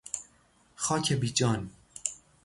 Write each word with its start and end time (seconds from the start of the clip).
خاک 0.75 1.13
بیجان 1.13 1.69